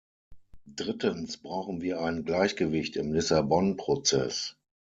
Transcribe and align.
Drittens 0.65 1.37
brauchen 1.37 1.83
wir 1.83 2.01
ein 2.01 2.25
Gleichgewicht 2.25 2.95
im 2.95 3.13
Lissabon-Prozess. 3.13 4.57